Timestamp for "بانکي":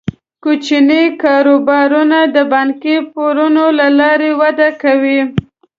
2.53-2.95